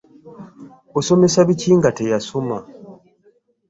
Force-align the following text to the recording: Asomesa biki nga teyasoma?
Asomesa 0.99 1.39
biki 1.47 1.69
nga 1.77 1.89
teyasoma? 1.97 2.57